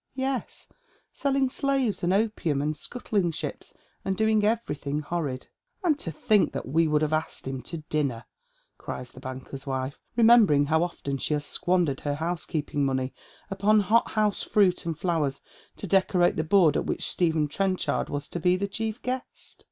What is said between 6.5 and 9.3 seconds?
that we should have asked them to dinner!" cries the